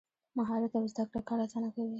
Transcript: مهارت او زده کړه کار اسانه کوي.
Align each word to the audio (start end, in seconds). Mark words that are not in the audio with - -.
مهارت 0.37 0.71
او 0.79 0.85
زده 0.91 1.03
کړه 1.09 1.21
کار 1.29 1.39
اسانه 1.45 1.69
کوي. 1.73 1.89